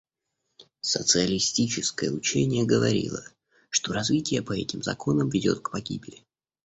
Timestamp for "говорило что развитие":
2.65-4.41